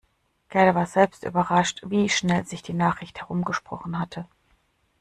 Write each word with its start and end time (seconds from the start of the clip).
Gerda 0.49 0.73
war 0.73 0.87
selbst 0.87 1.23
überrascht, 1.25 1.83
wie 1.85 2.09
schnell 2.09 2.47
sich 2.47 2.63
die 2.63 2.73
Nachricht 2.73 3.19
herumgesprochen 3.19 3.99
hatte. 3.99 4.25